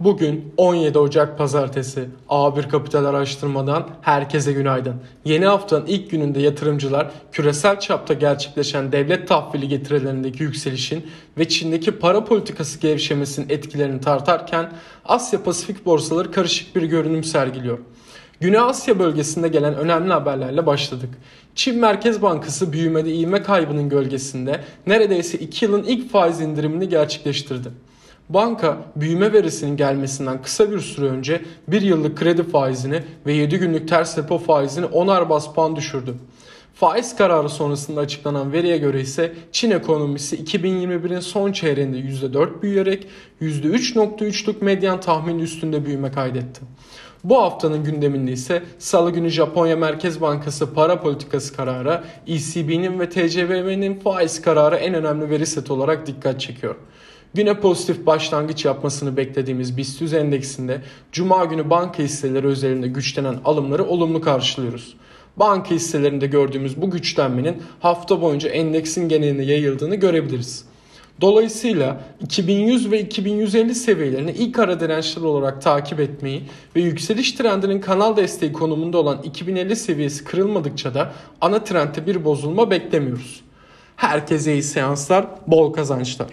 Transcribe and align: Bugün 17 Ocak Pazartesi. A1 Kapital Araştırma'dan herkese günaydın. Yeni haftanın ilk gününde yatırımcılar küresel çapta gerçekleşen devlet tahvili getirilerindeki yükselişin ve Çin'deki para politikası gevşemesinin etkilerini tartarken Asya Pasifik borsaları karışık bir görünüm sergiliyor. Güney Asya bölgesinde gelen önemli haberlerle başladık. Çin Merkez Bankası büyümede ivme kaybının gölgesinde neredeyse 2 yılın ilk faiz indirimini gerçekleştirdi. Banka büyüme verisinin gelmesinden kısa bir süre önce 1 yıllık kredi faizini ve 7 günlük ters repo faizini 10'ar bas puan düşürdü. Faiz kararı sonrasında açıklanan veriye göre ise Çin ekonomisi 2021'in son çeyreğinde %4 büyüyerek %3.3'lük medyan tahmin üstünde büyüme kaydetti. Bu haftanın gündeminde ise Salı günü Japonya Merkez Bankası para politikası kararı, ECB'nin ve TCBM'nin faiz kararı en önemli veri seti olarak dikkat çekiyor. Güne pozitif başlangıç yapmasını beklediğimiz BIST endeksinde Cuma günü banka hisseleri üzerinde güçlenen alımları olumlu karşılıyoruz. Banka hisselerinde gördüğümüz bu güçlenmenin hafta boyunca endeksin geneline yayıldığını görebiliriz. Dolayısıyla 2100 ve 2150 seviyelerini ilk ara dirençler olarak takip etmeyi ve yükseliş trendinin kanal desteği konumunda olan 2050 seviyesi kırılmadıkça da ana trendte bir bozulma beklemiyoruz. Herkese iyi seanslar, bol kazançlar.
Bugün 0.00 0.52
17 0.56 0.98
Ocak 0.98 1.38
Pazartesi. 1.38 2.08
A1 2.28 2.68
Kapital 2.68 3.04
Araştırma'dan 3.04 3.88
herkese 4.02 4.52
günaydın. 4.52 4.94
Yeni 5.24 5.46
haftanın 5.46 5.86
ilk 5.86 6.10
gününde 6.10 6.40
yatırımcılar 6.40 7.10
küresel 7.32 7.80
çapta 7.80 8.14
gerçekleşen 8.14 8.92
devlet 8.92 9.28
tahvili 9.28 9.68
getirilerindeki 9.68 10.42
yükselişin 10.42 11.06
ve 11.38 11.48
Çin'deki 11.48 11.92
para 11.92 12.24
politikası 12.24 12.80
gevşemesinin 12.80 13.48
etkilerini 13.48 14.00
tartarken 14.00 14.72
Asya 15.04 15.42
Pasifik 15.42 15.86
borsaları 15.86 16.32
karışık 16.32 16.76
bir 16.76 16.82
görünüm 16.82 17.24
sergiliyor. 17.24 17.78
Güney 18.40 18.60
Asya 18.60 18.98
bölgesinde 18.98 19.48
gelen 19.48 19.74
önemli 19.74 20.12
haberlerle 20.12 20.66
başladık. 20.66 21.10
Çin 21.54 21.78
Merkez 21.78 22.22
Bankası 22.22 22.72
büyümede 22.72 23.14
ivme 23.14 23.42
kaybının 23.42 23.88
gölgesinde 23.88 24.60
neredeyse 24.86 25.38
2 25.38 25.64
yılın 25.64 25.82
ilk 25.82 26.10
faiz 26.12 26.40
indirimini 26.40 26.88
gerçekleştirdi. 26.88 27.68
Banka 28.28 28.78
büyüme 28.96 29.32
verisinin 29.32 29.76
gelmesinden 29.76 30.42
kısa 30.42 30.70
bir 30.70 30.80
süre 30.80 31.06
önce 31.06 31.42
1 31.68 31.82
yıllık 31.82 32.18
kredi 32.18 32.42
faizini 32.42 33.02
ve 33.26 33.32
7 33.32 33.58
günlük 33.58 33.88
ters 33.88 34.18
repo 34.18 34.38
faizini 34.38 34.86
10'ar 34.86 35.28
bas 35.28 35.54
puan 35.54 35.76
düşürdü. 35.76 36.14
Faiz 36.80 37.16
kararı 37.16 37.48
sonrasında 37.48 38.00
açıklanan 38.00 38.52
veriye 38.52 38.78
göre 38.78 39.00
ise 39.00 39.32
Çin 39.52 39.70
ekonomisi 39.70 40.44
2021'in 40.44 41.20
son 41.20 41.52
çeyreğinde 41.52 41.98
%4 41.98 42.62
büyüyerek 42.62 43.06
%3.3'lük 43.42 44.64
medyan 44.64 45.00
tahmin 45.00 45.38
üstünde 45.38 45.84
büyüme 45.84 46.12
kaydetti. 46.12 46.60
Bu 47.24 47.42
haftanın 47.42 47.84
gündeminde 47.84 48.32
ise 48.32 48.62
Salı 48.78 49.10
günü 49.10 49.28
Japonya 49.28 49.76
Merkez 49.76 50.20
Bankası 50.20 50.74
para 50.74 51.00
politikası 51.00 51.56
kararı, 51.56 52.04
ECB'nin 52.26 53.00
ve 53.00 53.08
TCBM'nin 53.08 54.00
faiz 54.00 54.42
kararı 54.42 54.76
en 54.76 54.94
önemli 54.94 55.30
veri 55.30 55.46
seti 55.46 55.72
olarak 55.72 56.06
dikkat 56.06 56.40
çekiyor. 56.40 56.76
Güne 57.34 57.60
pozitif 57.60 58.06
başlangıç 58.06 58.64
yapmasını 58.64 59.16
beklediğimiz 59.16 59.76
BIST 59.76 60.14
endeksinde 60.14 60.82
Cuma 61.12 61.44
günü 61.44 61.70
banka 61.70 62.02
hisseleri 62.02 62.46
üzerinde 62.46 62.88
güçlenen 62.88 63.36
alımları 63.44 63.84
olumlu 63.84 64.20
karşılıyoruz. 64.20 64.96
Banka 65.38 65.70
hisselerinde 65.70 66.26
gördüğümüz 66.26 66.82
bu 66.82 66.90
güçlenmenin 66.90 67.62
hafta 67.80 68.22
boyunca 68.22 68.48
endeksin 68.48 69.08
geneline 69.08 69.44
yayıldığını 69.44 69.94
görebiliriz. 69.94 70.64
Dolayısıyla 71.20 72.00
2100 72.20 72.90
ve 72.90 73.00
2150 73.00 73.74
seviyelerini 73.74 74.30
ilk 74.30 74.58
ara 74.58 74.80
dirençler 74.80 75.22
olarak 75.22 75.62
takip 75.62 76.00
etmeyi 76.00 76.42
ve 76.76 76.80
yükseliş 76.80 77.32
trendinin 77.32 77.80
kanal 77.80 78.16
desteği 78.16 78.52
konumunda 78.52 78.98
olan 78.98 79.22
2050 79.22 79.76
seviyesi 79.76 80.24
kırılmadıkça 80.24 80.94
da 80.94 81.12
ana 81.40 81.64
trendte 81.64 82.06
bir 82.06 82.24
bozulma 82.24 82.70
beklemiyoruz. 82.70 83.40
Herkese 83.96 84.52
iyi 84.52 84.62
seanslar, 84.62 85.26
bol 85.46 85.72
kazançlar. 85.72 86.28